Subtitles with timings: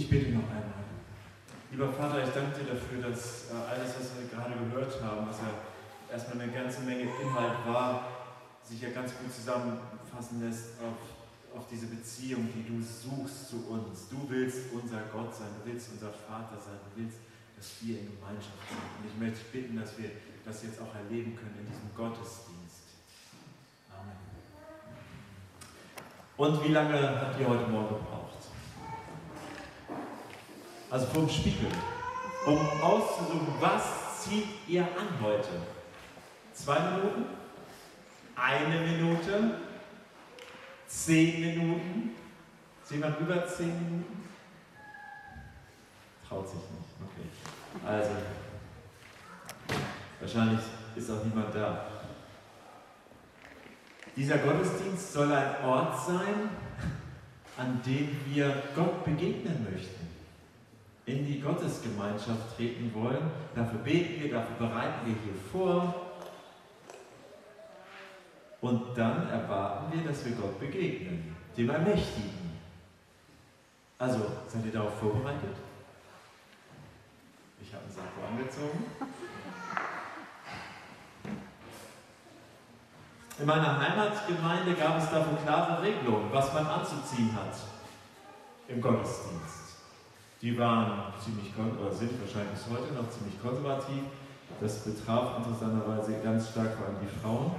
[0.00, 0.80] Ich bitte noch einmal.
[1.70, 5.36] Lieber Vater, ich danke dir dafür, dass äh, alles, was wir gerade gehört haben, was
[5.44, 5.52] ja
[6.10, 8.08] erstmal eine ganze Menge Inhalt war,
[8.64, 10.96] sich ja ganz gut zusammenfassen lässt auf,
[11.54, 14.08] auf diese Beziehung, die du suchst zu uns.
[14.08, 17.18] Du willst unser Gott sein, du willst unser Vater sein, du willst,
[17.58, 18.80] dass wir in Gemeinschaft sind.
[18.80, 23.04] Und ich möchte bitten, dass wir das jetzt auch erleben können in diesem Gottesdienst.
[23.92, 24.16] Amen.
[26.40, 28.39] Und wie lange habt ihr heute Morgen gebraucht?
[30.90, 31.68] Also vom Spiegel,
[32.46, 35.48] um auszusuchen, was zieht ihr an heute?
[36.52, 37.26] Zwei Minuten?
[38.34, 39.54] Eine Minute?
[40.88, 42.10] Zehn Minuten?
[42.82, 44.28] Ist jemand über zehn Minuten?
[46.28, 46.90] Traut sich nicht.
[47.04, 47.86] Okay.
[47.86, 48.10] Also,
[50.18, 50.60] wahrscheinlich
[50.96, 51.86] ist auch niemand da.
[54.16, 56.50] Dieser Gottesdienst soll ein Ort sein,
[57.56, 60.09] an dem wir Gott begegnen möchten
[61.06, 63.30] in die Gottesgemeinschaft treten wollen.
[63.54, 65.94] Dafür beten wir, dafür bereiten wir hier vor.
[68.60, 72.50] Und dann erwarten wir, dass wir Gott begegnen, dem Allmächtigen.
[73.98, 75.56] Also, seid ihr darauf vorbereitet?
[77.62, 78.84] Ich habe einen Sakko angezogen.
[83.38, 87.54] In meiner Heimatgemeinde gab es dafür klare Regelungen, was man anzuziehen hat
[88.68, 89.69] im Gottesdienst.
[90.42, 94.04] Die waren ziemlich, oder sind wahrscheinlich bis heute noch ziemlich konservativ.
[94.58, 97.52] Das betraf interessanterweise ganz stark vor allem die Frauen.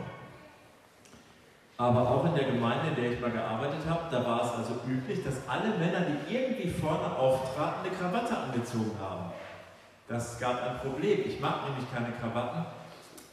[1.78, 4.82] Aber auch in der Gemeinde, in der ich mal gearbeitet habe, da war es also
[4.88, 9.32] üblich, dass alle Männer, die irgendwie vorne auftraten, eine Krawatte angezogen haben.
[10.08, 11.22] Das gab ein Problem.
[11.26, 12.66] Ich mag nämlich keine Krawatten.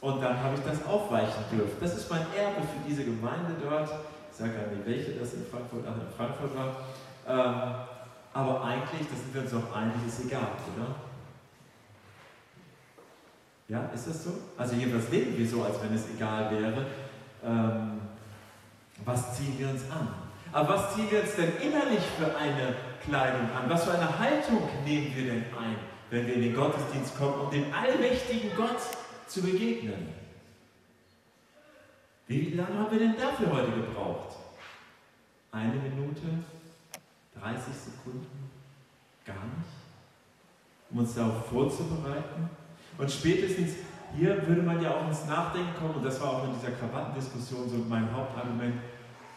[0.01, 1.75] Und dann habe ich das aufweichen dürfen.
[1.81, 3.89] Das ist mein Erbe für diese Gemeinde dort.
[4.31, 6.75] Ich sage gar nicht, welche das in Frankfurt, in Frankfurt war.
[7.27, 7.98] Ähm,
[8.39, 10.95] aber eigentlich, das sind wir uns auch einig, ist egal, oder?
[13.67, 14.31] Ja, ist das so?
[14.57, 16.85] Also jedenfalls leben wir so, als wenn es egal wäre.
[17.43, 18.01] Ähm,
[19.05, 20.07] was ziehen wir uns an?
[20.51, 23.69] Aber was ziehen wir uns denn innerlich für eine Kleidung an?
[23.69, 25.75] Was für eine Haltung nehmen wir denn ein,
[26.09, 28.79] wenn wir in den Gottesdienst kommen, um dem allmächtigen Gott
[29.27, 30.09] zu begegnen?
[32.27, 34.35] Wie lange haben wir denn dafür heute gebraucht?
[35.51, 36.21] Eine Minute?
[37.39, 38.49] 30 Sekunden?
[39.25, 39.69] Gar nicht?
[40.91, 42.49] Um uns darauf vorzubereiten?
[42.97, 43.75] Und spätestens
[44.17, 47.69] hier würde man ja auch ins Nachdenken kommen, und das war auch in dieser Krawattendiskussion
[47.69, 48.75] so mein Hauptargument,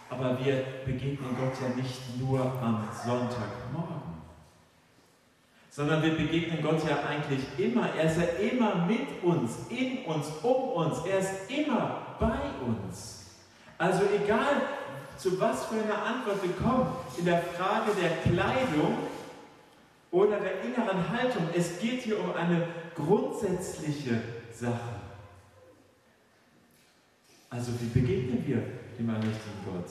[0.09, 4.13] aber wir begegnen Gott ja nicht nur am Sonntagmorgen,
[5.71, 7.89] sondern wir begegnen Gott ja eigentlich immer.
[7.95, 10.99] Er ist ja immer mit uns, in uns, um uns.
[11.07, 13.37] Er ist immer bei uns.
[13.79, 14.63] Also egal,
[15.19, 16.87] zu was für einer Antwort wir kommen
[17.19, 18.99] in der Frage der Kleidung
[20.11, 21.49] oder der inneren Haltung.
[21.55, 24.21] Es geht hier um eine grundsätzliche
[24.53, 25.01] Sache.
[27.51, 28.63] Also wie begegnen wir
[28.99, 29.91] dem allmächtigen Gott?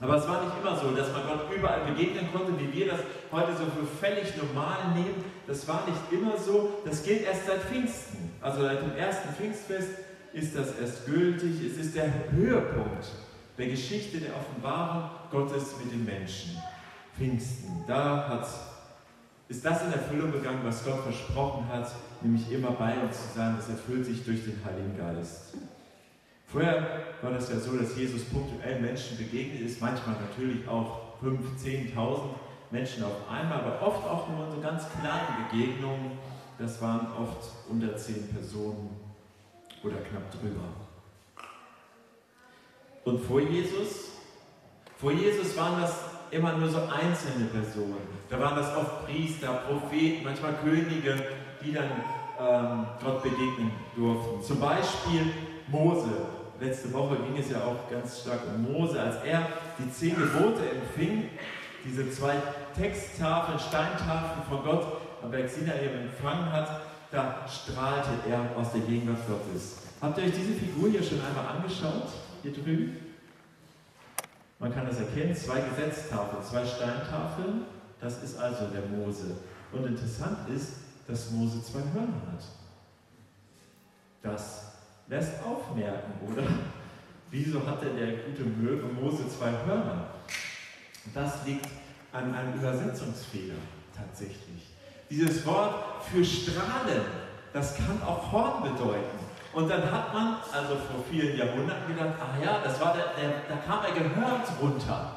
[0.00, 3.00] Aber es war nicht immer so, dass man Gott überall begegnen konnte, wie wir das
[3.32, 5.24] heute so für völlig normal nehmen.
[5.46, 6.80] Das war nicht immer so.
[6.84, 8.32] Das gilt erst seit Pfingsten.
[8.40, 9.90] Also seit dem ersten Pfingstfest
[10.32, 11.64] ist das erst gültig.
[11.66, 13.06] Es ist der Höhepunkt
[13.58, 16.56] der Geschichte der Offenbarung Gottes mit den Menschen.
[17.16, 18.46] Pfingsten, da hat,
[19.48, 21.90] ist das in Erfüllung gegangen, was Gott versprochen hat,
[22.22, 23.56] nämlich immer bei uns zu sein.
[23.56, 25.54] Das erfüllt sich durch den Heiligen Geist.
[26.46, 31.94] Vorher war das ja so, dass Jesus punktuell Menschen begegnet ist, manchmal natürlich auch 5.000,
[31.94, 32.20] 10.000
[32.70, 36.12] Menschen auf einmal, aber oft auch nur so ganz kleine Begegnungen.
[36.58, 38.90] Das waren oft unter 10 Personen
[39.82, 40.87] oder knapp drüber.
[43.04, 44.10] Und vor Jesus?
[44.98, 45.94] Vor Jesus waren das
[46.30, 47.96] immer nur so einzelne Personen.
[48.28, 51.16] Da waren das oft Priester, Propheten, manchmal Könige,
[51.64, 51.90] die dann
[52.40, 54.42] ähm, Gott begegnen durften.
[54.42, 55.32] Zum Beispiel
[55.68, 56.08] Mose.
[56.60, 59.46] Letzte Woche ging es ja auch ganz stark um Mose, als er
[59.78, 61.30] die zehn Gebote empfing,
[61.84, 62.34] diese zwei
[62.76, 66.80] Texttafeln, Steintafeln von Gott am Berg Sinai empfangen hat,
[67.10, 69.78] da strahlte er aus der Gegenwart Gottes.
[70.00, 72.08] Habt ihr euch diese Figur hier schon einmal angeschaut?
[72.48, 72.96] Hier drüben.
[74.58, 77.62] Man kann das erkennen, zwei Gesetztafeln, zwei Steintafeln,
[78.00, 79.36] das ist also der Mose.
[79.72, 80.72] Und interessant ist,
[81.06, 82.44] dass Mose zwei Hörner hat.
[84.22, 84.72] Das
[85.06, 86.46] lässt aufmerken, oder?
[87.30, 90.08] Wieso hatte der gute Mose zwei Hörner?
[91.14, 91.68] Das liegt
[92.12, 93.54] an einem Übersetzungsfehler
[93.96, 94.74] tatsächlich.
[95.08, 97.02] Dieses Wort für strahlen,
[97.52, 99.17] das kann auch Horn bedeuten.
[99.58, 103.40] Und dann hat man, also vor vielen Jahrhunderten, gedacht, ach ja, das war der, der
[103.48, 105.10] da kam er gehört runter.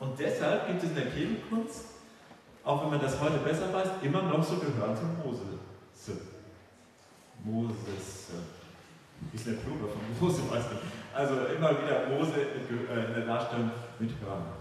[0.00, 1.84] Und deshalb gibt es in der Kirchenkunst,
[2.64, 5.42] auch wenn man das heute besser weiß, immer noch so gehörte Mose.
[7.44, 8.32] Moses.
[9.30, 10.42] Wie ist der Plural von Mose?
[10.50, 10.82] Weiß nicht.
[11.14, 13.70] Also immer wieder Mose äh, in der Darstellung
[14.00, 14.52] mit Hörnern.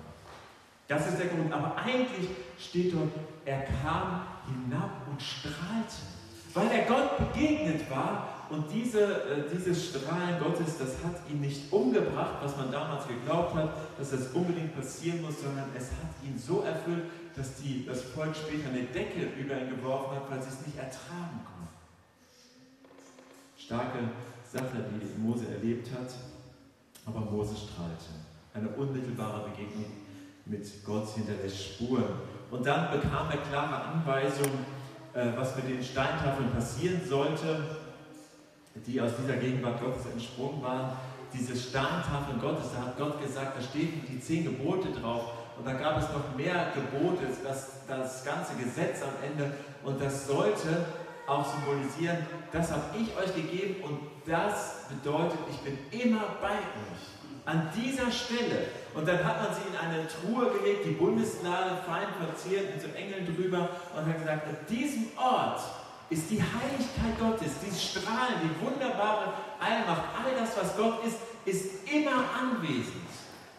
[0.87, 1.51] Das ist der Grund.
[1.51, 3.09] Aber eigentlich steht dort,
[3.43, 6.22] er kam hinab und strahlte.
[6.53, 11.71] Weil er Gott begegnet war und diese, äh, dieses Strahlen Gottes, das hat ihn nicht
[11.71, 16.37] umgebracht, was man damals geglaubt hat, dass das unbedingt passieren muss, sondern es hat ihn
[16.37, 17.05] so erfüllt,
[17.35, 20.77] dass die, das Volk später eine Decke über ihn geworfen hat, weil sie es nicht
[20.77, 21.53] ertragen konnten.
[23.57, 23.99] Starke
[24.51, 26.13] Sache, die Mose erlebt hat,
[27.07, 28.05] aber Mose strahlte.
[28.53, 29.85] Eine unmittelbare Begegnung
[30.45, 32.03] mit Gott hinterlässt Spuren.
[32.51, 34.65] Und dann bekam er klare Anweisungen,
[35.13, 37.63] was mit den Steintafeln passieren sollte,
[38.87, 40.97] die aus dieser Gegenwart Gottes entsprungen waren.
[41.33, 45.33] Diese Steintafeln Gottes, da hat Gott gesagt, da stehen die zehn Gebote drauf.
[45.57, 49.53] Und da gab es noch mehr Gebote, das, das ganze Gesetz am Ende.
[49.83, 50.85] Und das sollte
[51.27, 52.17] auch symbolisieren,
[52.51, 57.22] das habe ich euch gegeben und das bedeutet, ich bin immer bei euch.
[57.45, 58.67] An dieser Stelle.
[58.93, 62.87] Und dann hat man sie in eine Truhe gelegt, die Bundeslade fein verziert mit so
[62.95, 65.61] Engeln drüber und hat gesagt, an diesem Ort
[66.09, 71.89] ist die Heiligkeit Gottes, dieses Strahlen, die wunderbare Allmacht, all das, was Gott ist, ist
[71.91, 73.03] immer anwesend.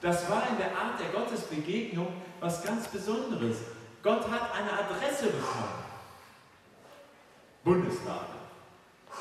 [0.00, 2.08] Das war in der Art der Gottesbegegnung
[2.40, 3.56] was ganz Besonderes.
[4.02, 5.84] Gott hat eine Adresse bekommen.
[7.64, 8.43] Bundeslade.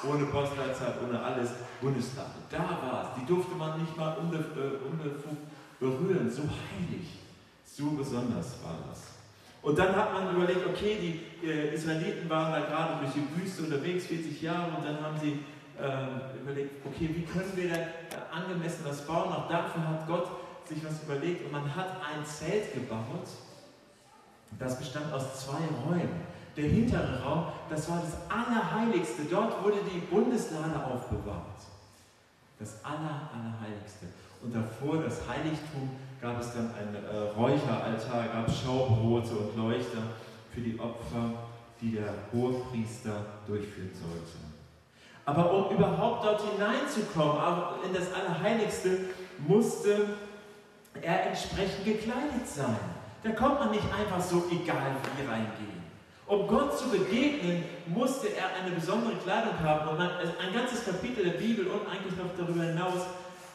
[0.08, 1.52] Ohne Postleitzahl, ohne alles.
[1.82, 2.30] Bundeslade.
[2.50, 3.22] Da war es.
[3.22, 5.38] Die durfte man nicht mal äh, unbefugt
[5.80, 6.30] berühren.
[6.30, 7.20] So heilig.
[7.66, 9.14] So besonders war das.
[9.62, 10.98] Und dann hat man überlegt, okay,
[11.42, 15.18] die äh, Israeliten waren da gerade durch die Wüste unterwegs, 40 Jahre, und dann haben
[15.20, 15.40] sie
[15.80, 17.78] äh, überlegt, okay, wie können wir da
[18.32, 19.32] angemessen das bauen?
[19.32, 20.28] Auch dafür hat Gott
[20.68, 23.28] sich was überlegt und man hat ein Zelt gebaut,
[24.60, 26.33] das bestand aus zwei Räumen.
[26.56, 29.24] Der hintere Raum, das war das Allerheiligste.
[29.30, 31.60] Dort wurde die Bundeslade aufbewahrt.
[32.60, 34.08] Das Aller, Allerheiligste.
[34.44, 35.90] Und davor, das Heiligtum,
[36.22, 40.04] gab es dann einen äh, Räucheraltar, gab Schaubrote und Leuchter
[40.54, 41.32] für die Opfer,
[41.82, 44.38] die der Hohepriester durchführen sollte.
[45.26, 47.42] Aber um überhaupt dort hineinzukommen,
[47.86, 49.06] in das Allerheiligste,
[49.48, 50.16] musste
[51.02, 52.78] er entsprechend gekleidet sein.
[53.24, 55.83] Da kommt man nicht einfach so egal wie reingehen.
[56.26, 59.90] Um Gott zu begegnen, musste er eine besondere Kleidung haben.
[59.90, 63.02] Und man, ein ganzes Kapitel der Bibel und eigentlich noch darüber hinaus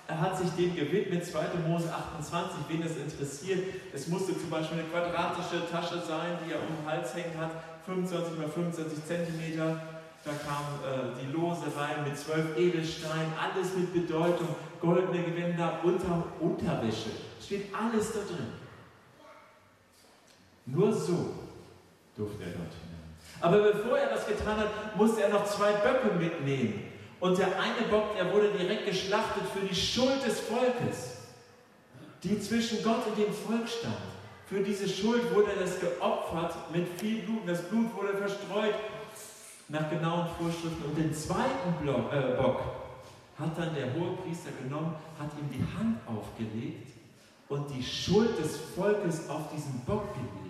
[0.08, 1.48] er hat sich dem gewidmet, 2.
[1.68, 3.74] Mose 28, wen das interessiert.
[3.92, 7.50] Es musste zum Beispiel eine quadratische Tasche sein, die er um den Hals hängen hat,
[7.84, 9.82] 25 x 25 Zentimeter.
[10.24, 14.48] Da kamen äh, die Lose rein mit zwölf Edelsteinen, alles mit Bedeutung,
[14.80, 17.10] goldene Gewänder, Unter Unterwäsche.
[17.44, 18.48] Steht alles da drin.
[20.64, 21.34] Nur so
[22.18, 22.98] durfte er dort hinein.
[23.40, 26.82] Aber bevor er das getan hat, musste er noch zwei Böcke mitnehmen.
[27.20, 31.18] Und der eine Bock, der wurde direkt geschlachtet für die Schuld des Volkes,
[32.22, 33.96] die zwischen Gott und dem Volk stand.
[34.46, 37.46] Für diese Schuld wurde das geopfert mit viel Blut.
[37.46, 38.74] Das Blut wurde verstreut
[39.68, 40.82] nach genauen Vorschriften.
[40.84, 42.60] Und den zweiten Block, äh, Bock
[43.38, 46.88] hat dann der hohe Priester genommen, hat ihm die Hand aufgelegt
[47.48, 50.47] und die Schuld des Volkes auf diesen Bock gelegt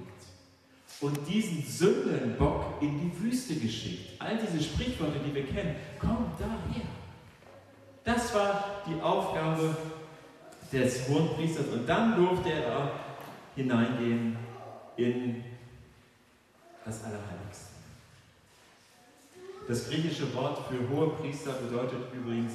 [1.01, 4.21] und diesen Sündenbock in die Wüste geschickt.
[4.21, 6.87] All diese Sprichworte, die wir kennen, kommen daher.
[8.05, 9.77] Das war die Aufgabe
[10.73, 12.91] des Hohenpriesters und dann durfte er
[13.55, 14.37] hineingehen
[14.97, 15.45] in
[16.85, 17.69] das Allerheiligste.
[19.69, 22.55] Das griechische Wort für Hohepriester bedeutet übrigens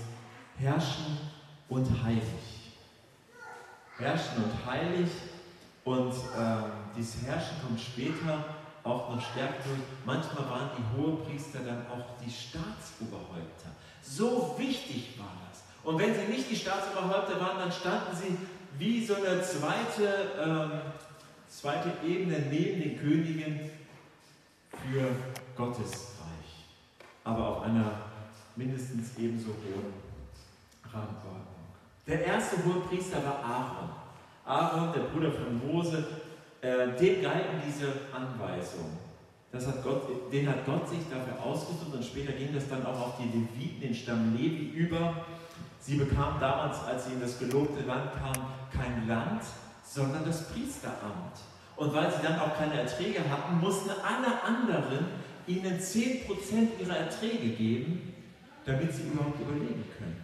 [0.57, 1.17] herrschen
[1.69, 2.23] und heilig.
[3.97, 5.09] Herrschen und heilig
[5.83, 8.43] und ähm, dieses Herrschen kommt später
[8.83, 9.79] auch noch stärker durch.
[10.05, 13.69] Manchmal waren die Hohepriester dann auch die Staatsoberhäupter.
[14.01, 15.63] So wichtig war das.
[15.83, 18.38] Und wenn sie nicht die Staatsoberhäupter waren, dann standen sie
[18.77, 20.71] wie so eine zweite, ähm,
[21.47, 23.69] zweite Ebene neben den Königen
[24.71, 25.07] für
[25.55, 26.65] Gottes Reich.
[27.23, 27.91] Aber auf einer
[28.55, 29.93] mindestens ebenso hohen
[30.83, 31.43] Rangordnung.
[32.07, 33.89] Der erste Hohepriester war Aaron.
[34.45, 36.05] Aaron, der Bruder von Mose,
[36.63, 38.98] äh, dem galten diese Anweisungen.
[39.51, 43.00] Das hat Gott, den hat Gott sich dafür ausgesucht und später ging das dann auch
[43.00, 45.25] auf die Leviten, den Stamm Levi über.
[45.79, 49.43] Sie bekamen damals, als sie in das gelobte Land kamen, kein Land,
[49.86, 51.38] sondern das Priesteramt.
[51.75, 55.05] Und weil sie dann auch keine Erträge hatten, mussten alle anderen
[55.46, 58.13] ihnen 10% ihrer Erträge geben,
[58.65, 60.24] damit sie überhaupt überleben können.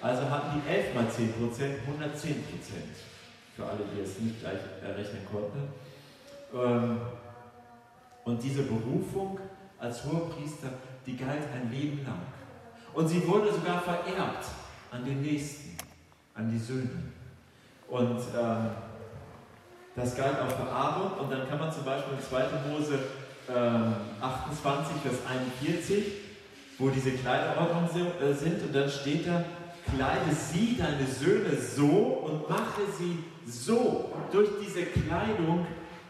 [0.00, 2.34] Also hatten die 11 mal 10%, 110%
[3.58, 5.68] für alle, die es nicht gleich errechnen konnten.
[6.54, 7.00] Ähm,
[8.24, 9.40] und diese Berufung
[9.80, 10.68] als Hohepriester,
[11.04, 12.20] die galt ein Leben lang.
[12.94, 14.44] Und sie wurde sogar vererbt
[14.92, 15.76] an den Nächsten,
[16.34, 17.02] an die Söhne.
[17.88, 18.70] Und ähm,
[19.96, 21.18] das galt auch für Aaron.
[21.18, 22.70] Und dann kann man zum Beispiel in 2.
[22.70, 22.98] Mose
[23.48, 26.04] ähm, 28, Vers 41,
[26.78, 27.88] wo diese Kleiderordnungen
[28.20, 29.42] äh, sind, und dann steht da,
[29.94, 35.66] kleide sie, deine Söhne, so und mache sie so durch diese Kleidung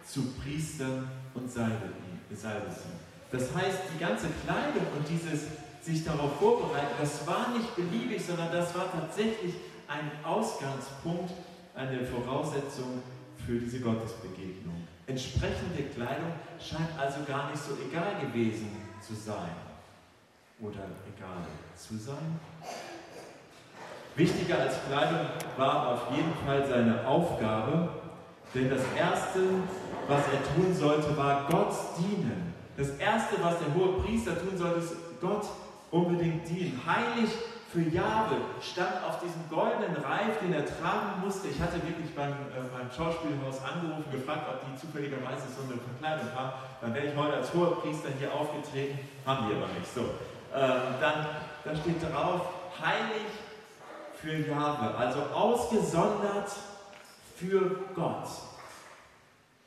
[0.07, 1.89] zu Priestern und salbe
[2.37, 2.99] sie.
[3.31, 5.47] Das heißt, die ganze Kleidung und dieses
[5.83, 9.55] sich darauf vorbereiten, das war nicht beliebig, sondern das war tatsächlich
[9.87, 11.33] ein Ausgangspunkt,
[11.75, 13.03] eine Voraussetzung
[13.47, 14.87] für diese Gottesbegegnung.
[15.07, 18.69] Entsprechende Kleidung scheint also gar nicht so egal gewesen
[19.01, 19.51] zu sein.
[20.61, 20.85] Oder
[21.17, 22.41] egal zu sein.
[24.19, 27.89] Wichtiger als Kleidung war auf jeden Fall seine Aufgabe,
[28.53, 29.39] denn das Erste,
[30.09, 32.53] was er tun sollte, war Gott dienen.
[32.77, 35.47] Das Erste, was der hohe Priester tun sollte, ist Gott
[35.93, 36.83] unbedingt dienen.
[36.85, 37.31] Heilig
[37.73, 41.47] für Jahre stand auf diesem goldenen Reif, den er tragen musste.
[41.47, 46.35] Ich hatte wirklich beim, äh, beim Schauspielhaus angerufen, gefragt, ob die zufälligerweise so eine Verkleidung
[46.35, 46.53] haben.
[46.81, 48.99] Dann wäre ich heute als hoher Priester hier aufgetreten.
[49.25, 49.87] Haben die aber nicht.
[49.95, 50.01] So.
[50.51, 51.27] Ähm, dann,
[51.63, 52.51] dann steht drauf,
[52.83, 53.31] heilig
[54.21, 56.51] für Jahre, also ausgesondert
[57.37, 58.29] für Gott.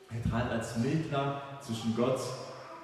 [0.09, 2.19] Er trat als Mittler zwischen Gott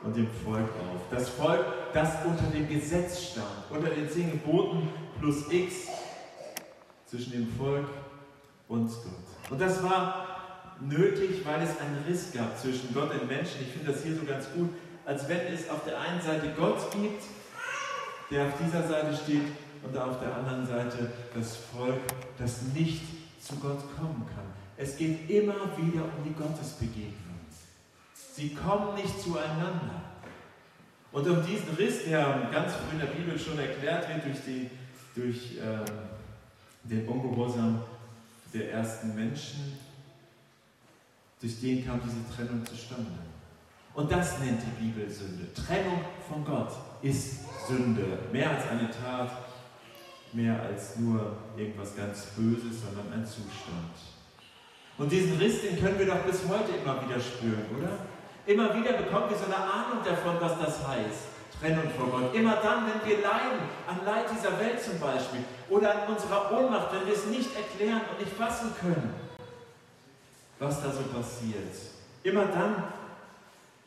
[0.04, 1.02] und dem Volk auf.
[1.12, 5.88] Das Volk, das unter dem Gesetz stand, unter den zehn Geboten plus X
[7.06, 7.88] zwischen dem Volk
[8.70, 9.52] und Gott.
[9.52, 10.28] Und das war
[10.80, 13.62] nötig, weil es einen Riss gab zwischen Gott und Menschen.
[13.62, 14.70] Ich finde das hier so ganz gut,
[15.06, 17.24] als wenn es auf der einen Seite Gott gibt,
[18.30, 19.44] der auf dieser Seite steht,
[19.84, 22.02] und auf der anderen Seite das Volk,
[22.38, 23.02] das nicht
[23.40, 24.46] zu Gott kommen kann.
[24.78, 27.28] Es geht immer wieder um die Gottesbegegnung.
[28.34, 30.04] Sie kommen nicht zueinander.
[31.12, 34.70] Und um diesen Riss, der ganz früh in der Bibel schon erklärt wird durch, die,
[35.16, 35.84] durch äh,
[36.84, 37.82] den Ungehorsam
[38.54, 39.80] der ersten Menschen,
[41.42, 43.10] durch den kam diese Trennung zustande.
[43.96, 45.52] Und das nennt die Bibel Sünde.
[45.56, 48.20] Trennung von Gott ist Sünde.
[48.32, 49.32] Mehr als eine Tat,
[50.34, 53.94] mehr als nur irgendwas ganz Böses, sondern ein Zustand.
[54.98, 58.00] Und diesen Riss, den können wir doch bis heute immer wieder spüren, oder?
[58.46, 61.38] Immer wieder bekommen wir so eine Ahnung davon, was das heißt.
[61.60, 62.36] Trennung von Gott.
[62.36, 66.94] Immer dann, wenn wir leiden, an Leid dieser Welt zum Beispiel, oder an unserer Ohnmacht,
[66.94, 69.14] wenn wir es nicht erklären und nicht fassen können,
[70.60, 71.76] was da so passiert.
[72.24, 72.84] Immer dann,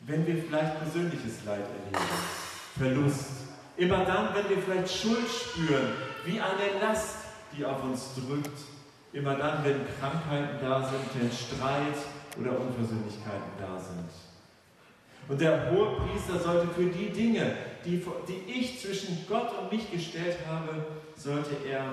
[0.01, 2.05] wenn wir vielleicht persönliches Leid erleben,
[2.77, 3.31] Verlust.
[3.77, 5.93] Immer dann, wenn wir vielleicht Schuld spüren,
[6.25, 7.15] wie eine Last,
[7.55, 8.57] die auf uns drückt.
[9.13, 11.97] Immer dann, wenn Krankheiten da sind, wenn Streit
[12.39, 14.09] oder Unversöhnlichkeiten da sind.
[15.27, 19.91] Und der hohe Priester sollte für die Dinge, die, die ich zwischen Gott und mich
[19.91, 20.85] gestellt habe,
[21.15, 21.83] sollte er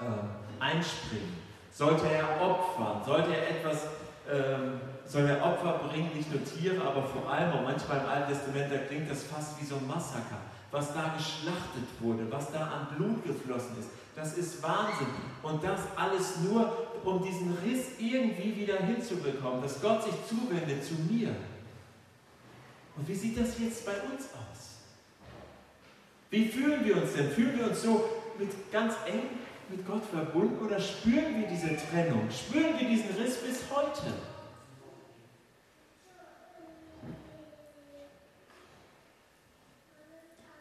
[0.00, 1.36] äh, einspringen,
[1.70, 3.84] sollte er opfern, sollte er etwas,
[4.26, 8.32] äh, soll er Opfer bringen, nicht nur Tiere, aber vor allem, und manchmal im Alten
[8.32, 10.38] Testament, da klingt das fast wie so ein Massaker
[10.76, 13.88] was da geschlachtet wurde, was da an Blut geflossen ist.
[14.14, 15.06] Das ist Wahnsinn.
[15.42, 20.94] Und das alles nur, um diesen Riss irgendwie wieder hinzubekommen, dass Gott sich zuwendet zu
[21.10, 21.34] mir.
[22.94, 24.76] Und wie sieht das jetzt bei uns aus?
[26.28, 27.30] Wie fühlen wir uns denn?
[27.30, 29.22] Fühlen wir uns so mit ganz eng
[29.70, 32.28] mit Gott verbunden oder spüren wir diese Trennung?
[32.30, 34.12] Spüren wir diesen Riss bis heute?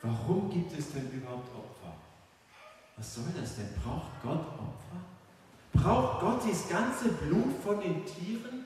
[0.06, 1.96] Warum gibt es denn überhaupt Opfer?
[2.96, 3.70] Was soll das denn?
[3.84, 5.02] Braucht Gott Opfer?
[5.74, 8.66] Braucht Gott das ganze Blut von den Tieren?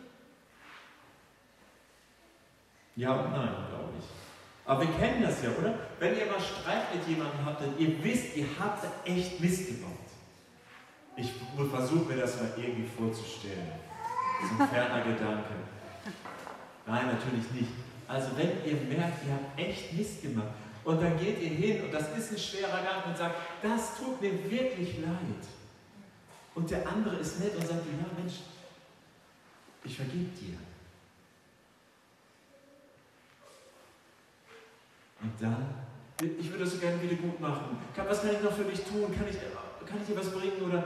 [2.98, 4.06] Ja und nein, glaube ich.
[4.66, 5.74] Aber wir kennen das ja, oder?
[6.00, 9.92] Wenn ihr mal Streit mit jemandem habt, dann ihr wisst, ihr habt echt Mist gebaut.
[11.16, 11.32] Ich
[11.72, 13.72] versuche mir das mal irgendwie vorzustellen.
[14.42, 15.54] Das ist ein ferner Gedanke.
[16.86, 17.72] Nein, natürlich nicht.
[18.08, 20.48] Also wenn ihr merkt, ihr habt echt Mist gemacht
[20.84, 24.22] und dann geht ihr hin, und das ist ein schwerer Gang, und sagt, das tut
[24.22, 25.44] mir wirklich leid.
[26.56, 28.40] Und der andere ist nett und sagt, ja Mensch,
[29.84, 30.58] ich vergebe dir.
[35.22, 35.68] Und dann,
[36.22, 37.78] ich würde das so gerne wieder gut machen.
[37.96, 39.14] Was kann ich noch für dich tun?
[39.16, 39.38] Kann ich,
[39.88, 40.62] kann ich dir was bringen?
[40.66, 40.84] Oder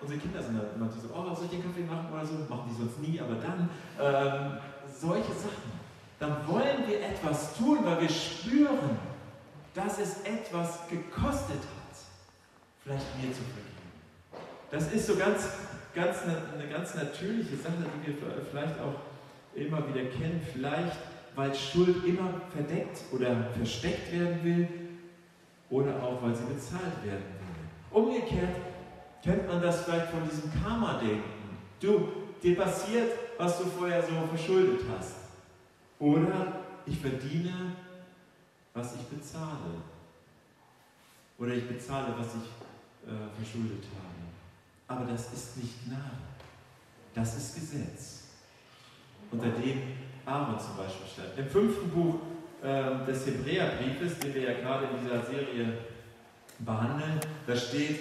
[0.00, 2.34] unsere Kinder sind dann immer so, oh, soll ich den Kaffee machen oder so?
[2.48, 3.68] Machen die sonst nie, aber dann
[4.00, 4.58] ähm,
[4.92, 5.76] solche Sachen.
[6.18, 8.98] Dann wollen wir etwas tun, weil wir spüren,
[9.76, 11.96] dass es etwas gekostet hat,
[12.82, 13.76] vielleicht mir zu vergeben.
[14.70, 15.48] Das ist so ganz,
[15.94, 18.16] ganz, eine ganz natürliche Sache, die wir
[18.50, 18.94] vielleicht auch
[19.54, 20.40] immer wieder kennen.
[20.52, 20.96] Vielleicht,
[21.34, 24.68] weil Schuld immer verdeckt oder versteckt werden will
[25.68, 28.02] oder auch, weil sie bezahlt werden will.
[28.02, 28.56] Umgekehrt
[29.22, 31.22] kennt man das vielleicht von diesem Karma-Denken.
[31.80, 32.08] Du,
[32.42, 35.16] dir passiert, was du vorher so verschuldet hast.
[35.98, 37.72] Oder ich verdiene,
[38.76, 39.82] was ich bezahle.
[41.38, 45.00] Oder ich bezahle, was ich äh, verschuldet habe.
[45.00, 46.22] Aber das ist nicht Gnade.
[47.14, 48.24] Das ist Gesetz.
[49.32, 49.82] Unter dem
[50.24, 51.38] Aaron zum Beispiel stand.
[51.38, 52.16] Im fünften Buch
[52.62, 55.78] äh, des Hebräerbriefes, den wir ja gerade in dieser Serie
[56.58, 58.00] behandeln, da steht,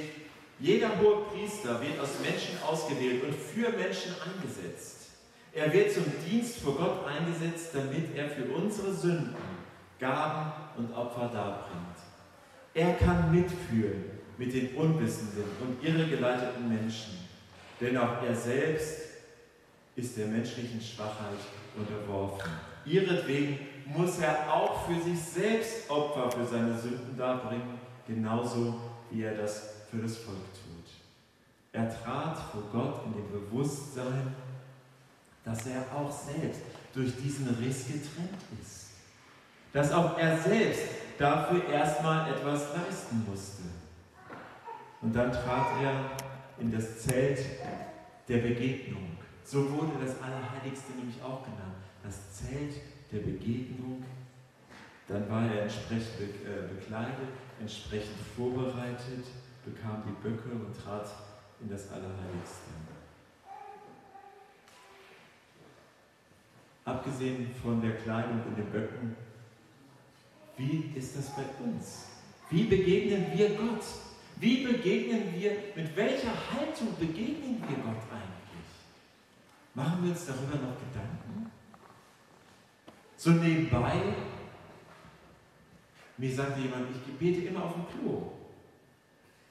[0.59, 5.09] jeder hohe Priester wird aus Menschen ausgewählt und für Menschen eingesetzt.
[5.51, 9.35] Er wird zum Dienst vor Gott eingesetzt, damit er für unsere Sünden
[9.99, 11.97] Gaben und Opfer darbringt.
[12.73, 14.03] Er kann mitfühlen
[14.37, 17.19] mit den unwissenden und irregeleiteten Menschen,
[17.79, 18.99] denn auch er selbst
[19.95, 21.39] ist der menschlichen Schwachheit
[21.77, 22.51] unterworfen.
[22.85, 28.75] Ihretwegen muss er auch für sich selbst Opfer für seine Sünden darbringen, genauso
[29.09, 30.85] wie er das für das Volk tut.
[31.71, 34.35] Er trat vor Gott in dem Bewusstsein,
[35.43, 36.61] dass er auch selbst
[36.93, 38.84] durch diesen Riss getrennt ist.
[39.75, 43.63] Dass auch er selbst dafür erstmal etwas leisten musste.
[45.01, 46.11] Und dann trat er
[46.57, 47.39] in das Zelt
[48.29, 49.17] der Begegnung.
[49.43, 51.83] So wurde das Allerheiligste nämlich auch genannt.
[52.01, 52.75] Das Zelt
[53.11, 54.05] der Begegnung.
[55.09, 59.25] Dann war er entsprechend äh, bekleidet, entsprechend vorbereitet,
[59.65, 61.09] bekam die Böcke und trat
[61.59, 62.71] in das Allerheiligste.
[66.85, 69.17] Abgesehen von der Kleidung und den Böcken,
[70.57, 72.05] wie ist das bei uns?
[72.49, 73.83] Wie begegnen wir Gott?
[74.37, 78.69] Wie begegnen wir, mit welcher Haltung begegnen wir Gott eigentlich?
[79.73, 81.51] Machen wir uns darüber noch Gedanken?
[83.17, 84.13] So nebenbei,
[86.17, 88.31] mir sagte jemand, ich bete immer auf dem Klo.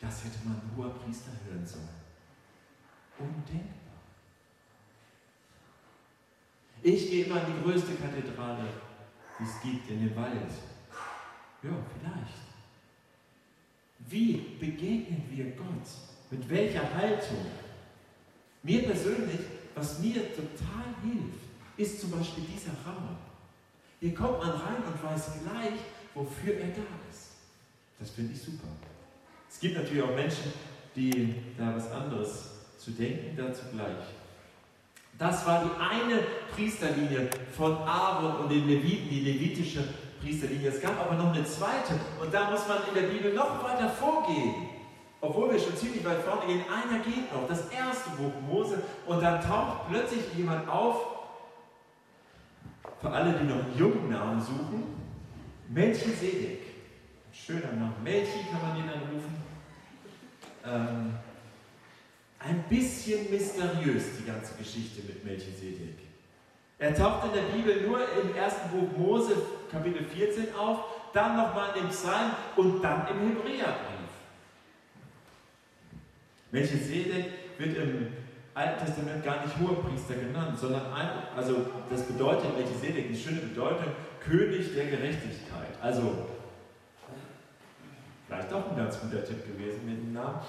[0.01, 1.89] Das hätte man ein hoher Priester hören sollen.
[3.19, 3.75] Undenkbar.
[6.83, 8.69] Ich gehe immer in die größte Kathedrale,
[9.39, 10.51] die es gibt, in den Wald.
[11.65, 12.45] Ja, vielleicht.
[14.07, 15.89] Wie begegnen wir Gott?
[16.31, 17.47] Mit welcher Haltung?
[18.63, 19.41] Mir persönlich,
[19.75, 21.41] was mir total hilft,
[21.77, 23.17] ist zum Beispiel dieser Raum.
[24.01, 25.81] Hier kommt man rein und weiß gleich,
[26.15, 27.31] wofür er da ist.
[27.99, 28.69] Das finde ich super.
[29.51, 30.53] Es gibt natürlich auch Menschen,
[30.95, 34.05] die da was anderes zu denken, dazu gleich.
[35.19, 36.21] Das war die eine
[36.55, 39.85] Priesterlinie von Aaron und den Leviten, die levitische
[40.25, 40.71] Priesterlinie.
[40.71, 43.89] Es gab aber noch eine zweite und da muss man in der Bibel noch weiter
[43.91, 44.55] vorgehen.
[45.21, 49.23] Obwohl wir schon ziemlich weit vorne gehen, einer geht noch, das erste Buch Mose und
[49.23, 50.97] dann taucht plötzlich jemand auf,
[53.01, 54.85] für alle, die noch jungen Namen suchen,
[55.69, 56.61] Melchisedek.
[57.33, 57.95] Schöner Name.
[58.03, 59.35] Melchi kann man ihn dann rufen.
[60.67, 61.15] Ähm,
[62.39, 66.04] ein bisschen mysteriös, die ganze Geschichte mit Melchisedek.
[66.79, 69.35] Er taucht in der Bibel nur im ersten Buch Mose,
[69.71, 70.79] Kapitel 14 auf,
[71.13, 73.75] dann nochmal im Psalm und dann im Hebräerbrief.
[76.51, 77.27] Melchisedek
[77.59, 78.09] wird im
[78.55, 83.93] Alten Testament gar nicht Hohepriester genannt, sondern ein, also das bedeutet Melchisedek, die schöne Bedeutung,
[84.21, 85.69] König der Gerechtigkeit.
[85.81, 86.27] Also
[88.35, 90.41] Vielleicht auch ein ganz guter Tipp gewesen mit dem Namen.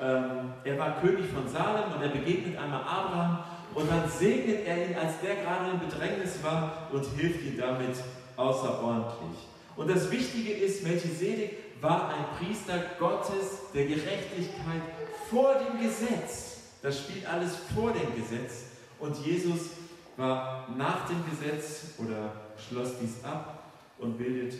[0.00, 3.38] Ähm, er war König von Salem und er begegnet einmal Abraham
[3.74, 7.96] und dann segnet er ihn, als der gerade in Bedrängnis war und hilft ihm damit
[8.36, 9.38] außerordentlich.
[9.76, 14.82] Und das Wichtige ist, Melchisedek war ein Priester Gottes der Gerechtigkeit
[15.30, 16.58] vor dem Gesetz.
[16.82, 18.64] Das spielt alles vor dem Gesetz.
[18.98, 19.70] Und Jesus
[20.16, 23.64] war nach dem Gesetz oder schloss dies ab
[23.98, 24.54] und bildet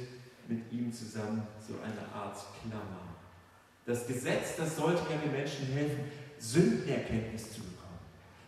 [0.48, 3.02] mit ihm zusammen so eine Art Klammer.
[3.84, 6.04] Das Gesetz, das sollte ja den Menschen helfen,
[6.38, 7.60] Sündenerkenntnis zu.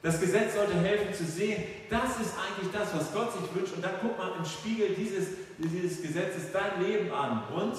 [0.04, 3.74] Das Gesetz sollte helfen zu sehen, das ist eigentlich das, was Gott sich wünscht.
[3.74, 7.42] Und dann guckt man im Spiegel dieses, dieses Gesetzes dein Leben an.
[7.48, 7.74] Und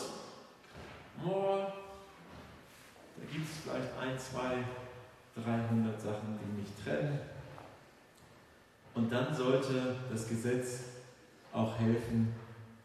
[1.24, 1.68] oh,
[3.16, 4.64] da gibt es vielleicht ein, zwei,
[5.40, 7.20] 300 Sachen, die mich trennen.
[8.96, 10.80] Und dann sollte das Gesetz
[11.54, 12.34] auch helfen,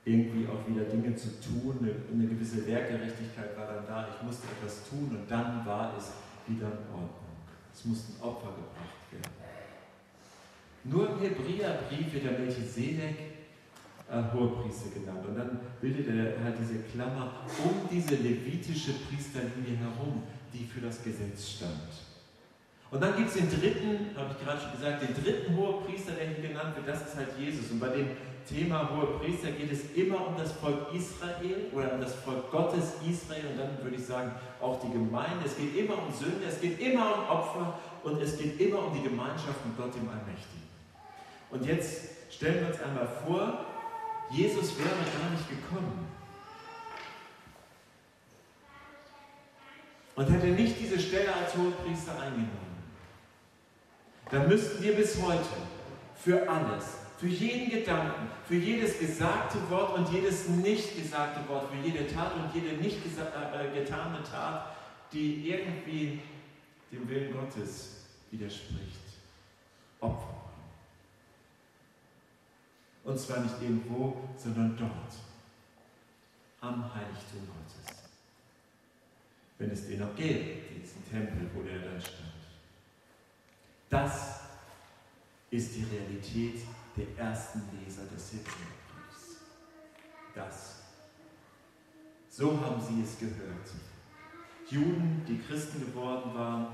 [0.04, 4.48] irgendwie auch wieder Dinge zu tun, eine, eine gewisse Werkgerechtigkeit war dann da, ich musste
[4.48, 6.12] etwas tun und dann war es
[6.46, 7.19] wieder in Ordnung.
[7.74, 9.40] Es mussten Opfer gebracht werden.
[10.84, 13.16] Nur im Hebräerbrief wird der Melchisedek
[14.10, 15.24] äh, Hohepriester genannt.
[15.28, 21.02] Und dann bildet er halt diese Klammer um diese levitische Priesterlinie herum, die für das
[21.02, 22.10] Gesetz stand.
[22.90, 26.28] Und dann gibt es den dritten, habe ich gerade schon gesagt, den dritten Hohepriester, der
[26.28, 27.70] hier genannt wird, das ist halt Jesus.
[27.70, 28.08] Und bei dem
[28.48, 33.46] Thema Hohepriester geht es immer um das Volk Israel oder um das Volk Gottes Israel
[33.52, 35.44] und dann würde ich sagen auch die Gemeinde.
[35.44, 38.94] Es geht immer um Sünde, es geht immer um Opfer und es geht immer um
[38.94, 40.68] die Gemeinschaft mit Gott dem Allmächtigen.
[41.50, 43.66] Und jetzt stellen wir uns einmal vor,
[44.30, 46.06] Jesus wäre gar nicht gekommen.
[50.14, 52.70] Und hätte nicht diese Stelle als Hohepriester eingenommen.
[54.30, 55.44] Dann müssten wir bis heute
[56.14, 61.76] für alles, für jeden Gedanken, für jedes gesagte Wort und jedes nicht gesagte Wort, für
[61.86, 64.74] jede Tat und jede nicht äh, äh, getane Tat,
[65.12, 66.20] die irgendwie
[66.90, 69.00] dem Willen Gottes widerspricht,
[70.00, 70.40] Opfer
[73.04, 75.14] und zwar nicht irgendwo, sondern dort,
[76.62, 78.02] am Heiligtum Gottes.
[79.58, 82.32] Wenn es den noch gäbe, diesen Tempel, wo der dann stand.
[83.90, 84.40] Das
[85.50, 86.62] ist die Realität
[87.00, 89.40] der ersten Leser des Hebräerbriefs.
[90.34, 90.76] Das.
[92.28, 93.68] So haben sie es gehört.
[94.68, 96.68] Juden, die Christen geworden waren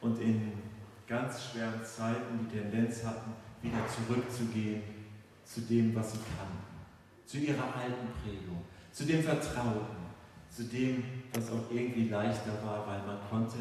[0.00, 0.52] und in
[1.06, 4.82] ganz schweren Zeiten die Tendenz hatten, wieder zurückzugehen
[5.44, 6.64] zu dem, was sie kannten,
[7.26, 10.04] zu ihrer alten Prägung, zu dem Vertrauten,
[10.48, 13.58] zu dem, was auch irgendwie leichter war, weil man konnte,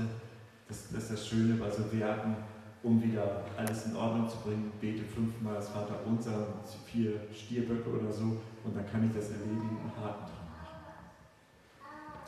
[0.67, 2.37] das, das ist das Schöne bei so Werken,
[2.83, 6.47] um wieder alles in Ordnung zu bringen, bete fünfmal das Vater unser,
[6.85, 11.05] vier Stierböcke oder so und dann kann ich das erledigen und Haken dran machen.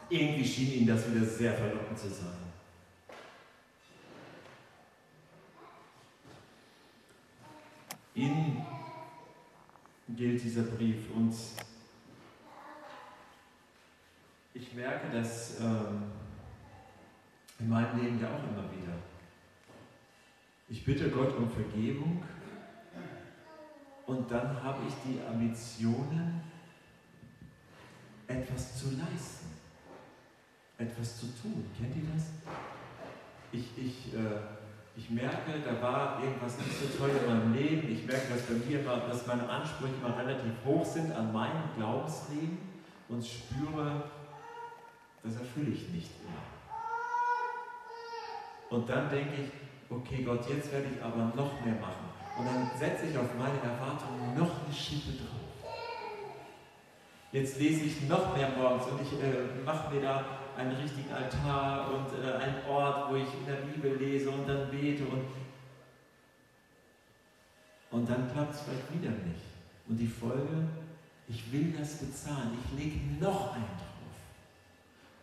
[0.10, 2.46] Irgendwie schien ihnen das wieder sehr verlockend zu sein.
[8.15, 8.65] In
[10.15, 11.12] gilt dieser Brief.
[11.15, 11.34] Und
[14.54, 16.04] ich merke das ähm,
[17.60, 18.94] in meinem Leben ja auch immer wieder.
[20.67, 22.23] Ich bitte Gott um Vergebung
[24.06, 26.41] und dann habe ich die Ambitionen,
[28.28, 29.51] etwas zu leisten,
[30.78, 31.65] etwas zu tun.
[31.78, 32.30] Kennt ihr das?
[33.51, 34.39] Ich, ich äh,
[34.97, 37.91] ich merke, da war irgendwas nicht so toll in meinem Leben.
[37.91, 41.63] Ich merke, dass bei mir war, dass meine Ansprüche mal relativ hoch sind an meinem
[41.75, 42.58] Glaubensleben
[43.10, 44.10] und spüre,
[45.21, 46.39] das erfülle ich nicht immer.
[48.69, 49.51] Und dann denke ich,
[49.89, 52.10] okay Gott, jetzt werde ich aber noch mehr machen.
[52.38, 55.45] Und dann setze ich auf meine Erwartungen noch eine Schippe drauf.
[57.32, 60.26] Jetzt lese ich noch mehr morgens und ich äh, mache mir da
[60.58, 64.69] einen richtigen Altar und äh, einen Ort, wo ich in der Bibel lese und dann
[64.69, 65.26] bete und,
[67.91, 69.41] und dann klappt es vielleicht wieder nicht.
[69.88, 70.67] Und die Folge,
[71.28, 73.95] ich will das bezahlen, ich lege noch einen drauf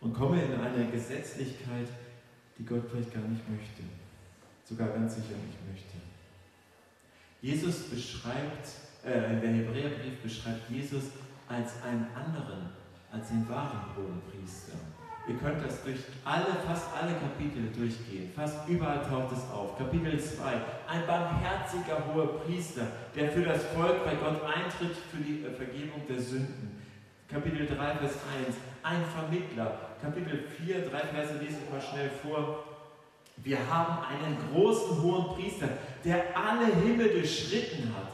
[0.01, 1.87] und komme in eine Gesetzlichkeit,
[2.57, 3.83] die Gott vielleicht gar nicht möchte,
[4.73, 5.97] sogar ganz sicher nicht möchte.
[7.41, 8.67] Jesus beschreibt,
[9.03, 11.03] äh, der Hebräerbrief beschreibt Jesus
[11.47, 12.69] als einen anderen,
[13.11, 14.73] als den wahren hohen Priester.
[15.27, 18.31] Ihr könnt das durch alle, fast alle Kapitel durchgehen.
[18.35, 19.77] Fast überall taucht es auf.
[19.77, 20.53] Kapitel 2.
[20.87, 26.01] Ein barmherziger hoher Priester, der für das Volk bei Gott eintritt für die äh, Vergebung
[26.09, 26.81] der Sünden.
[27.29, 28.55] Kapitel 3, Vers 1.
[28.83, 29.79] Ein Vermittler.
[30.01, 32.72] Kapitel 4, drei Verse lese ich mal schnell vor.
[33.37, 35.69] Wir haben einen großen hohen Priester,
[36.05, 38.11] der alle Himmel durchschritten hat.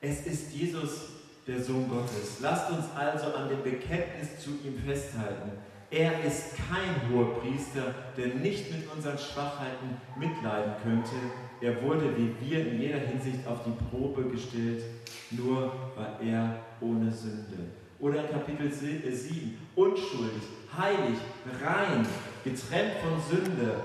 [0.00, 1.10] Es ist Jesus,
[1.46, 2.38] der Sohn Gottes.
[2.40, 5.52] Lasst uns also an dem Bekenntnis zu ihm festhalten.
[5.90, 11.14] Er ist kein hoher Priester, der nicht mit unseren Schwachheiten mitleiden könnte.
[11.60, 14.82] Er wurde wie wir in jeder Hinsicht auf die Probe gestellt,
[15.30, 17.70] nur war er ohne Sünde.
[17.98, 20.42] Oder Kapitel 7, äh, unschuldig,
[20.76, 21.18] heilig,
[21.64, 22.06] rein,
[22.44, 23.76] getrennt von Sünde,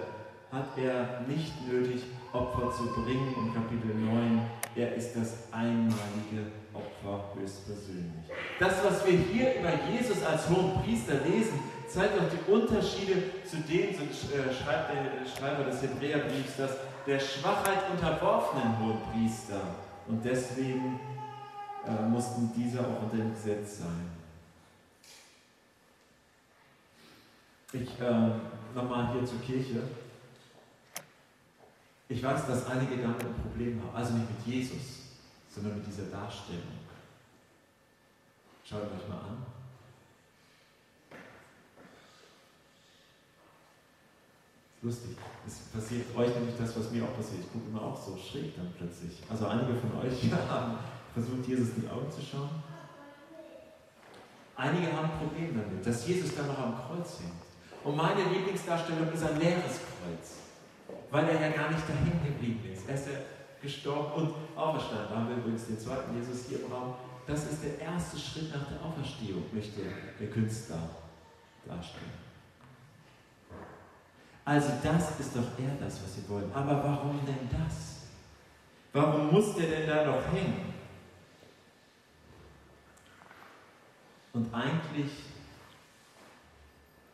[0.52, 3.34] hat er nicht nötig, Opfer zu bringen.
[3.36, 4.42] Und Kapitel 9,
[4.76, 8.12] er ist das einmalige Opfer höchstpersönlich.
[8.60, 13.58] Das, was wir hier über Jesus als hohen Priester lesen, zeigt auch die Unterschiede zu
[13.58, 19.62] dem, so äh, schreibt der Schreiber des Hebräerbriefs, dass der Schwachheit unterworfenen Hohepriester
[20.08, 21.00] und deswegen
[21.86, 24.12] äh, mussten diese auch unter dem Gesetz sein.
[27.74, 29.82] Ich äh, nochmal hier zur Kirche.
[32.12, 35.16] Ich weiß, dass einige damit ein Problem haben, also nicht mit Jesus,
[35.50, 36.82] sondern mit dieser Darstellung.
[38.66, 39.46] Schaut euch mal an.
[44.82, 45.16] lustig.
[45.46, 47.42] Es passiert euch nämlich das, was mir auch passiert.
[47.42, 49.22] Ich gucke immer auch so schräg dann plötzlich.
[49.30, 50.78] Also einige von euch haben
[51.14, 52.50] versucht, Jesus in die Augen zu schauen.
[54.56, 57.46] Einige haben ein Problem damit, dass Jesus dann noch am Kreuz hängt.
[57.84, 60.41] Und meine Lieblingsdarstellung ist ein leeres Kreuz.
[61.12, 62.88] Weil er ja gar nicht dahin geblieben ist.
[62.88, 63.14] Er ist ja
[63.62, 65.08] gestorben und auferstanden.
[65.10, 66.96] Da haben wir übrigens den zweiten Jesus hier im Raum.
[67.28, 69.82] Das ist der erste Schritt nach der Auferstehung, möchte
[70.20, 70.90] der Künstler
[71.66, 72.12] darstellen.
[74.44, 76.52] Also das ist doch eher das, was sie wollen.
[76.54, 78.08] Aber warum denn das?
[78.94, 80.74] Warum muss der denn da noch hängen?
[84.34, 85.12] Und eigentlich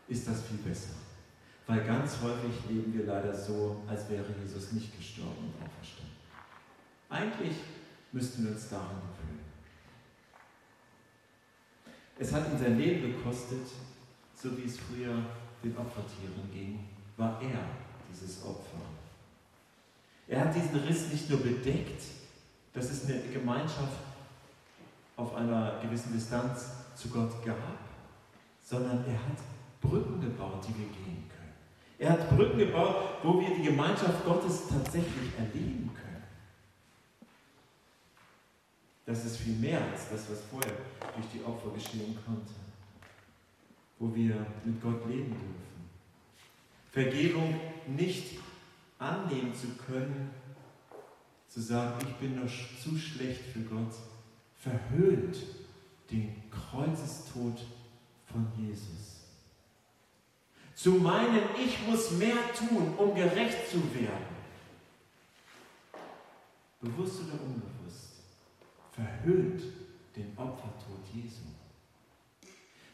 [0.08, 1.07] ist das viel besser.
[1.68, 6.16] Weil ganz häufig leben wir leider so, als wäre Jesus nicht gestorben und auferstanden.
[7.10, 7.58] Eigentlich
[8.14, 9.44] müssten wir uns daran gewöhnen.
[12.18, 13.68] Es hat ihn sein Leben gekostet,
[14.34, 15.14] so wie es früher
[15.62, 17.60] den Opfertieren ging, war er
[18.10, 18.82] dieses Opfer.
[20.28, 22.02] Er hat diesen Riss nicht nur bedeckt,
[22.74, 23.98] dass es eine Gemeinschaft
[25.18, 27.78] auf einer gewissen Distanz zu Gott gab,
[28.64, 29.38] sondern er hat
[29.82, 31.27] Brücken gebaut, die wir gehen.
[32.00, 36.24] Er hat Brücken gebaut, wo wir die Gemeinschaft Gottes tatsächlich erleben können.
[39.06, 40.74] Das ist viel mehr als das, was vorher
[41.16, 42.54] durch die Opfer geschehen konnte,
[43.98, 45.68] wo wir mit Gott leben dürfen.
[46.92, 48.40] Vergebung nicht
[49.00, 50.30] annehmen zu können,
[51.48, 53.94] zu sagen, ich bin noch zu schlecht für Gott,
[54.58, 55.38] verhöhnt
[56.12, 57.66] den Kreuzestod
[58.26, 59.17] von Jesus.
[60.78, 64.28] Zu meinen, ich muss mehr tun, um gerecht zu werden.
[66.80, 68.20] Bewusst oder unbewusst,
[68.92, 69.64] verhöhnt
[70.16, 71.42] den Opfertod Jesu.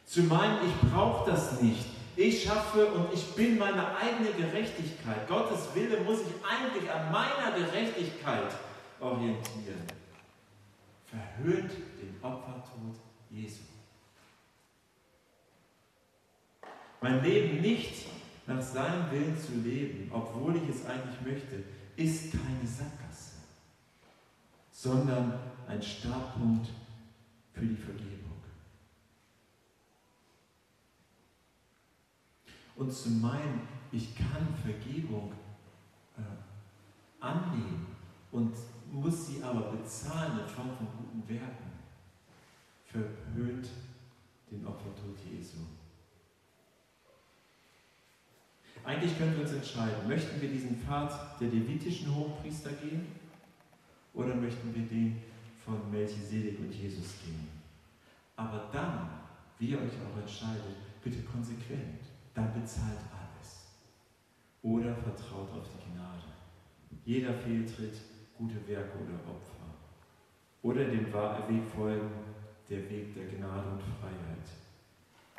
[0.05, 1.85] Zu meinen, ich brauche das nicht.
[2.15, 5.27] Ich schaffe und ich bin meine eigene Gerechtigkeit.
[5.27, 8.53] Gottes Wille muss ich eigentlich an meiner Gerechtigkeit
[9.01, 9.83] orientieren.
[11.05, 12.95] Verhöhnt den Opfertod
[13.29, 13.72] Jesu.
[17.03, 18.05] Mein Leben nicht
[18.47, 21.61] nach seinem Willen zu leben, obwohl ich es eigentlich möchte,
[21.97, 23.39] ist keine Sackgasse,
[24.71, 25.37] sondern
[25.67, 26.69] ein Startpunkt
[27.51, 28.31] für die Vergebung.
[32.77, 35.33] Und zu meinen, ich kann Vergebung
[36.17, 36.21] äh,
[37.21, 37.85] annehmen
[38.31, 38.55] und
[38.89, 41.73] muss sie aber bezahlen in Form von guten Werken,
[42.85, 43.67] verhöhnt
[44.49, 45.57] den Opfertod Jesu.
[48.85, 53.07] Eigentlich können wir uns entscheiden, möchten wir diesen Pfad der levitischen Hochpriester gehen
[54.13, 55.21] oder möchten wir den
[55.63, 57.47] von Melchisedek und Jesus gehen.
[58.35, 59.09] Aber dann,
[59.57, 62.01] wie ihr euch auch entscheidet, bitte konsequent,
[62.33, 63.67] dann bezahlt alles.
[64.61, 66.33] Oder vertraut auf die Gnade.
[67.05, 68.01] Jeder Fehltritt,
[68.37, 69.53] gute Werke oder Opfer.
[70.61, 72.09] Oder dem Weg folgen,
[72.69, 74.47] der Weg der Gnade und Freiheit.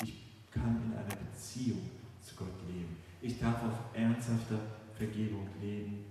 [0.02, 1.90] Ich kann in einer Beziehung
[2.22, 3.03] zu Gott leben.
[3.24, 4.58] Ich darf auf ernsthafter
[4.98, 6.04] Vergebung leben,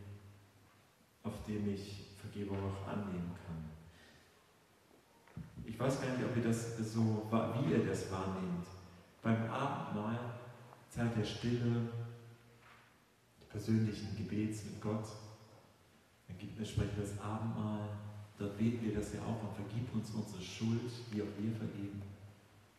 [1.22, 3.70] auf dem ich Vergebung auch annehmen kann.
[5.64, 8.66] Ich weiß gar nicht, ob ihr das so, wie ihr das wahrnehmt.
[9.22, 10.18] Beim Abendmahl,
[10.90, 11.88] Zeit der Stille,
[13.48, 15.06] persönlichen Gebets mit Gott,
[16.28, 17.90] dann gibt es sprechen das Abendmahl,
[18.40, 22.02] dort beten wir das ja auch und vergib uns unsere Schuld, wie auch wir vergeben.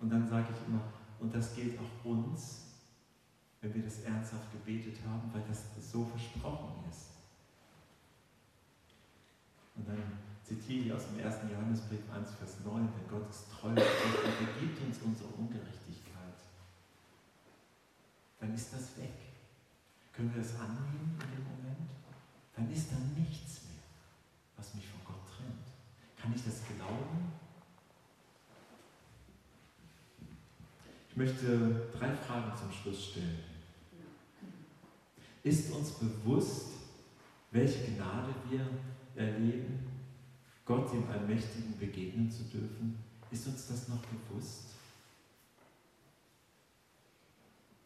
[0.00, 0.82] Und dann sage ich immer,
[1.20, 2.63] und das gilt auch uns,
[3.64, 7.16] wenn wir das ernsthaft gebetet haben, weil das so versprochen ist.
[9.74, 10.02] Und dann
[10.44, 11.50] zitiere ich aus dem 1.
[11.50, 16.36] Johannesbrief 1, Vers 9, denn Gott ist treu und vergibt uns unsere Ungerechtigkeit.
[18.38, 19.32] Dann ist das weg.
[20.12, 21.90] Können wir das annehmen in dem Moment?
[22.54, 23.82] Dann ist da nichts mehr,
[24.56, 25.72] was mich von Gott trennt.
[26.20, 27.32] Kann ich das glauben?
[31.08, 33.53] Ich möchte drei Fragen zum Schluss stellen.
[35.44, 36.68] Ist uns bewusst,
[37.50, 38.66] welche Gnade wir
[39.14, 39.86] erleben,
[40.64, 42.98] Gott dem Allmächtigen begegnen zu dürfen?
[43.30, 44.70] Ist uns das noch bewusst?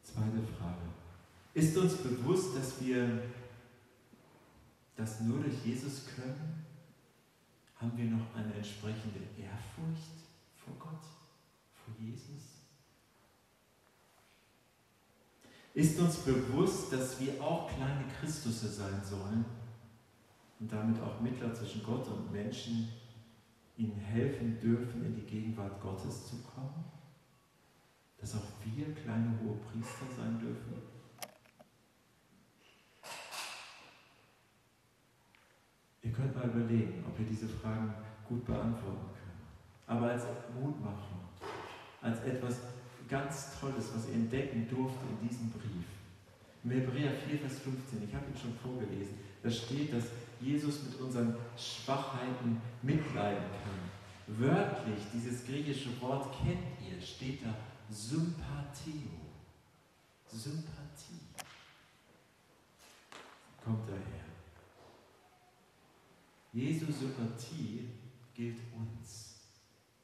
[0.04, 0.82] Zweite Frage.
[1.52, 3.24] Ist uns bewusst, dass wir
[4.94, 6.64] das nur durch Jesus können?
[7.80, 10.14] Haben wir noch eine entsprechende Ehrfurcht
[10.54, 11.02] vor Gott,
[11.74, 12.57] vor Jesus?
[15.74, 19.44] Ist uns bewusst, dass wir auch kleine Christusse sein sollen
[20.58, 22.88] und damit auch Mittler zwischen Gott und Menschen
[23.76, 26.84] ihnen helfen dürfen, in die Gegenwart Gottes zu kommen?
[28.18, 30.82] Dass auch wir kleine hohe Priester sein dürfen?
[36.02, 37.94] Ihr könnt mal überlegen, ob ihr diese Fragen
[38.28, 39.86] gut beantworten könnt.
[39.86, 40.24] Aber als
[40.58, 41.20] Mutmachung,
[42.00, 42.60] als etwas
[43.08, 45.84] ganz Tolles, was ihr entdecken durfte in diesem Brief,
[46.64, 50.04] Im Hebräer 4, Vers 15, ich habe ihn schon vorgelesen, da steht, dass
[50.40, 54.36] Jesus mit unseren Schwachheiten mitleiden kann.
[54.38, 57.54] Wörtlich, dieses griechische Wort kennt ihr, steht da
[57.90, 59.10] Sympathio.
[60.30, 61.20] Sympathie
[63.64, 64.24] kommt daher.
[66.52, 67.88] Jesu Sympathie
[68.34, 69.36] gilt uns.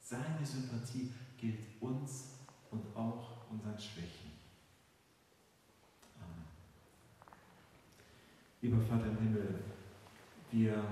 [0.01, 2.34] Seine Sympathie gilt uns
[2.75, 4.31] und auch unseren Schwächen.
[6.19, 6.45] Amen.
[8.61, 9.63] Lieber Vater im Himmel,
[10.51, 10.83] wir,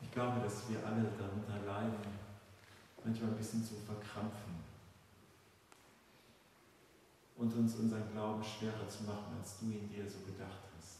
[0.00, 2.18] ich glaube, dass wir alle darunter leiden,
[3.04, 4.60] manchmal ein bisschen zu verkrampfen
[7.36, 10.98] und uns unseren Glauben schwerer zu machen, als du ihn dir so gedacht hast.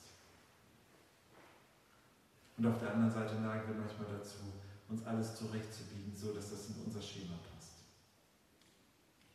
[2.56, 4.38] Und auf der anderen Seite neigen wir manchmal dazu,
[4.88, 7.49] uns alles zurechtzubiegen, so dass das in unser Schema passt.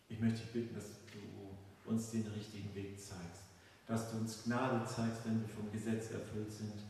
[0.07, 3.43] Ich möchte dich bitten, dass du uns den richtigen Weg zeigst,
[3.87, 6.83] dass du uns Gnade zeigst, wenn wir vom Gesetz erfüllt sind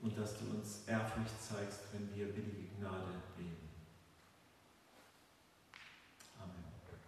[0.00, 3.63] und dass du uns Ehrfurcht zeigst, wenn wir billige Gnade leben.